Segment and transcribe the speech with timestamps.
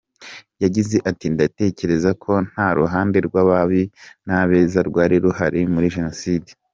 [0.63, 3.83] Yagize ati “Ndatekereza ko nta ruhande rw’ababi
[4.25, 6.49] n’abeza rwari ruhari muri Jenoside.